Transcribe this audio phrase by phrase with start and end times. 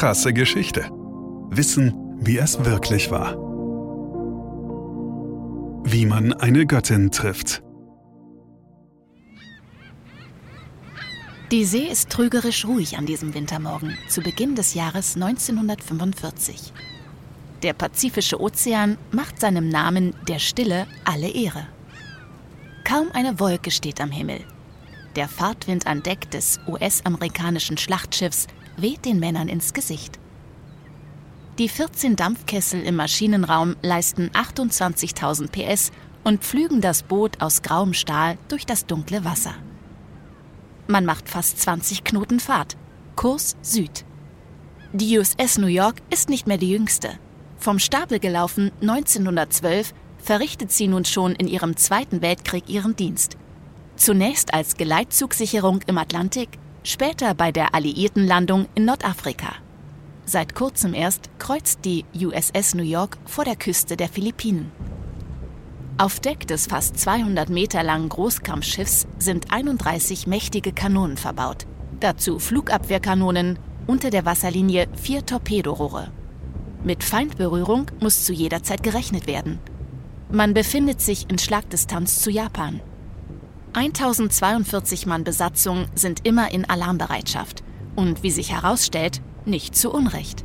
[0.00, 0.88] krasse Geschichte.
[1.50, 3.34] Wissen, wie es wirklich war.
[5.84, 7.62] Wie man eine Göttin trifft.
[11.50, 16.72] Die See ist trügerisch ruhig an diesem Wintermorgen zu Beginn des Jahres 1945.
[17.62, 21.66] Der Pazifische Ozean macht seinem Namen der Stille alle Ehre.
[22.84, 24.40] Kaum eine Wolke steht am Himmel.
[25.14, 28.46] Der Fahrtwind an Deck des US-amerikanischen Schlachtschiffs
[28.82, 30.18] weht den Männern ins Gesicht.
[31.58, 35.92] Die 14 Dampfkessel im Maschinenraum leisten 28.000 PS
[36.24, 39.54] und pflügen das Boot aus grauem Stahl durch das dunkle Wasser.
[40.86, 42.76] Man macht fast 20 Knoten Fahrt.
[43.16, 44.04] Kurs Süd.
[44.92, 47.10] Die USS New York ist nicht mehr die jüngste.
[47.58, 53.36] Vom Stapel gelaufen 1912 verrichtet sie nun schon in ihrem Zweiten Weltkrieg ihren Dienst.
[53.96, 59.54] Zunächst als Geleitzugsicherung im Atlantik, später bei der alliierten Landung in Nordafrika.
[60.24, 64.70] Seit kurzem erst kreuzt die USS New York vor der Küste der Philippinen.
[65.98, 71.66] Auf Deck des fast 200 Meter langen Großkampfschiffs sind 31 mächtige Kanonen verbaut.
[72.00, 76.10] Dazu Flugabwehrkanonen, unter der Wasserlinie vier Torpedorohre.
[76.84, 79.58] Mit Feindberührung muss zu jeder Zeit gerechnet werden.
[80.30, 82.80] Man befindet sich in Schlagdistanz zu Japan.
[83.72, 87.62] 1042 Mann Besatzung sind immer in Alarmbereitschaft
[87.94, 90.44] und wie sich herausstellt, nicht zu Unrecht.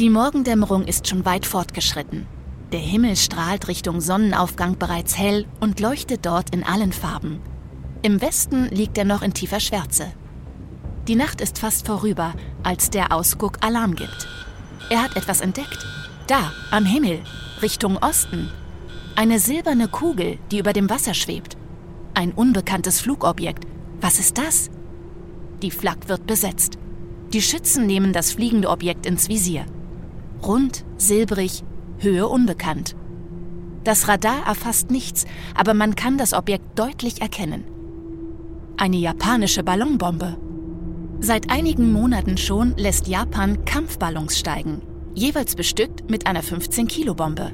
[0.00, 2.26] Die Morgendämmerung ist schon weit fortgeschritten.
[2.72, 7.40] Der Himmel strahlt Richtung Sonnenaufgang bereits hell und leuchtet dort in allen Farben.
[8.02, 10.06] Im Westen liegt er noch in tiefer Schwärze.
[11.06, 14.26] Die Nacht ist fast vorüber, als der Ausguck Alarm gibt.
[14.90, 15.86] Er hat etwas entdeckt.
[16.26, 17.20] Da, am Himmel,
[17.62, 18.50] Richtung Osten.
[19.14, 21.56] Eine silberne Kugel, die über dem Wasser schwebt.
[22.14, 23.66] Ein unbekanntes Flugobjekt.
[24.00, 24.70] Was ist das?
[25.62, 26.78] Die Flak wird besetzt.
[27.32, 29.66] Die Schützen nehmen das fliegende Objekt ins Visier.
[30.42, 31.62] Rund, silbrig,
[31.98, 32.96] Höhe unbekannt.
[33.84, 37.64] Das Radar erfasst nichts, aber man kann das Objekt deutlich erkennen.
[38.76, 40.38] Eine japanische Ballonbombe.
[41.20, 44.82] Seit einigen Monaten schon lässt Japan Kampfballons steigen,
[45.14, 47.52] jeweils bestückt mit einer 15-Kilo-Bombe.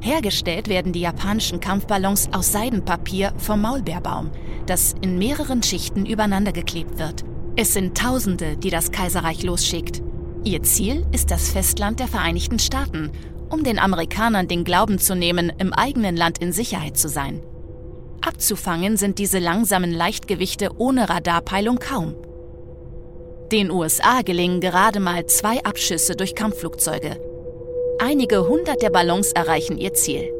[0.00, 4.30] Hergestellt werden die japanischen Kampfballons aus Seidenpapier vom Maulbeerbaum,
[4.66, 7.24] das in mehreren Schichten übereinander geklebt wird.
[7.56, 10.02] Es sind Tausende, die das Kaiserreich losschickt.
[10.44, 13.10] Ihr Ziel ist das Festland der Vereinigten Staaten
[13.50, 17.42] um den Amerikanern den Glauben zu nehmen, im eigenen Land in Sicherheit zu sein.
[18.22, 22.14] Abzufangen sind diese langsamen Leichtgewichte ohne Radarpeilung kaum.
[23.50, 27.20] Den USA gelingen gerade mal zwei Abschüsse durch Kampfflugzeuge.
[28.02, 30.32] Einige hundert der Ballons erreichen ihr Ziel.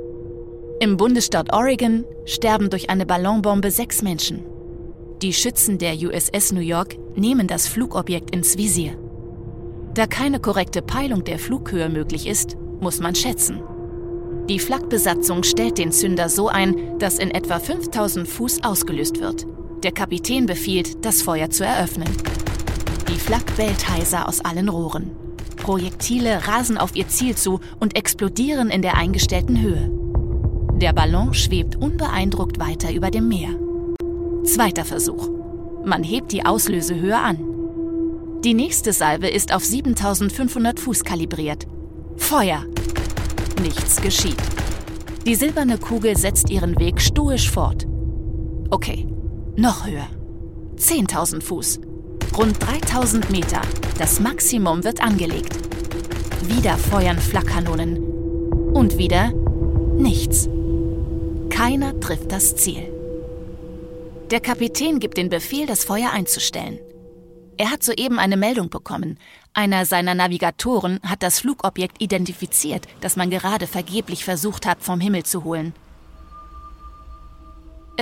[0.81, 4.47] Im Bundesstaat Oregon sterben durch eine Ballonbombe sechs Menschen.
[5.21, 8.97] Die Schützen der USS New York nehmen das Flugobjekt ins Visier.
[9.93, 13.61] Da keine korrekte Peilung der Flughöhe möglich ist, muss man schätzen.
[14.49, 19.47] Die Flakbesatzung stellt den Zünder so ein, dass in etwa 5000 Fuß ausgelöst wird.
[19.83, 22.09] Der Kapitän befiehlt, das Feuer zu eröffnen.
[23.11, 25.11] Die Flak bellt heiser aus allen Rohren.
[25.61, 29.91] Projektile rasen auf ihr Ziel zu und explodieren in der eingestellten Höhe.
[30.81, 33.51] Der Ballon schwebt unbeeindruckt weiter über dem Meer.
[34.45, 35.29] Zweiter Versuch.
[35.85, 37.39] Man hebt die Auslösehöhe an.
[38.43, 41.67] Die nächste Salve ist auf 7500 Fuß kalibriert.
[42.17, 42.65] Feuer!
[43.63, 44.43] Nichts geschieht.
[45.27, 47.87] Die silberne Kugel setzt ihren Weg stoisch fort.
[48.71, 49.07] Okay,
[49.57, 50.09] noch höher.
[50.79, 51.81] 10.000 Fuß.
[52.37, 53.61] Rund 3000 Meter.
[53.99, 55.53] Das Maximum wird angelegt.
[56.43, 57.99] Wieder feuern Flakkanonen.
[58.73, 60.49] Und wieder nichts.
[61.51, 62.89] Keiner trifft das Ziel.
[64.31, 66.79] Der Kapitän gibt den Befehl, das Feuer einzustellen.
[67.57, 69.19] Er hat soeben eine Meldung bekommen.
[69.53, 75.25] Einer seiner Navigatoren hat das Flugobjekt identifiziert, das man gerade vergeblich versucht hat, vom Himmel
[75.25, 75.75] zu holen.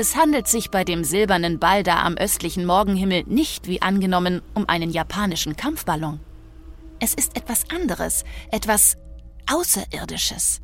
[0.00, 4.68] Es handelt sich bei dem silbernen Ball da am östlichen Morgenhimmel nicht, wie angenommen, um
[4.68, 6.20] einen japanischen Kampfballon.
[7.00, 8.22] Es ist etwas anderes,
[8.52, 8.96] etwas
[9.52, 10.60] Außerirdisches.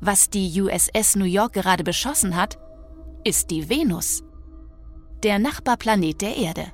[0.00, 2.60] Was die USS New York gerade beschossen hat,
[3.24, 4.22] ist die Venus,
[5.24, 6.72] der Nachbarplanet der Erde.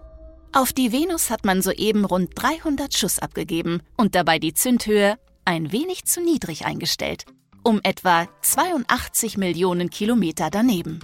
[0.52, 5.72] Auf die Venus hat man soeben rund 300 Schuss abgegeben und dabei die Zündhöhe ein
[5.72, 7.24] wenig zu niedrig eingestellt,
[7.62, 11.00] um etwa 82 Millionen Kilometer daneben.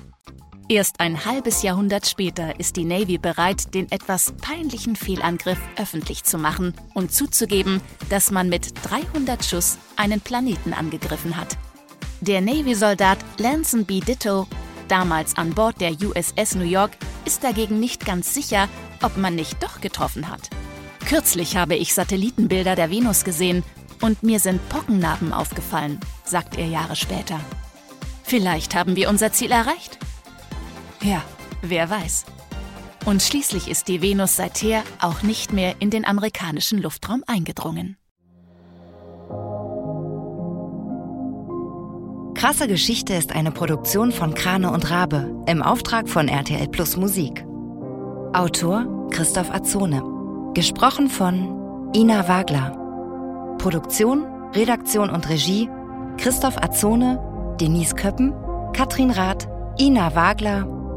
[0.70, 6.38] Erst ein halbes Jahrhundert später ist die Navy bereit, den etwas peinlichen Fehlangriff öffentlich zu
[6.38, 11.58] machen und zuzugeben, dass man mit 300 Schuss einen Planeten angegriffen hat.
[12.20, 13.98] Der Navy-Soldat Lanson B.
[13.98, 14.46] Ditto,
[14.86, 16.92] damals an Bord der USS New York,
[17.24, 18.68] ist dagegen nicht ganz sicher,
[19.02, 20.50] ob man nicht doch getroffen hat.
[21.04, 23.64] Kürzlich habe ich Satellitenbilder der Venus gesehen
[24.02, 27.40] und mir sind Pockennarben aufgefallen, sagt er Jahre später.
[28.22, 29.98] Vielleicht haben wir unser Ziel erreicht?
[31.02, 31.22] Ja,
[31.62, 32.26] wer weiß.
[33.06, 37.96] Und schließlich ist die Venus seither auch nicht mehr in den amerikanischen Luftraum eingedrungen.
[42.34, 47.44] Krasse Geschichte ist eine Produktion von Krane und Rabe im Auftrag von RTL Plus Musik.
[48.32, 50.02] Autor Christoph Azone.
[50.54, 52.76] Gesprochen von Ina Wagler.
[53.58, 54.24] Produktion,
[54.54, 55.68] Redaktion und Regie
[56.16, 57.18] Christoph Azone,
[57.60, 58.34] Denise Köppen,
[58.74, 59.48] Katrin Rath,
[59.78, 60.66] Ina Wagler,